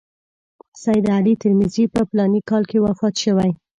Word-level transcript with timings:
سید 0.83 1.05
علي 1.15 1.33
ترمذي 1.41 1.85
په 1.93 2.01
فلاني 2.09 2.41
کال 2.49 2.63
کې 2.69 2.77
وفات 2.85 3.15
شوی. 3.23 3.51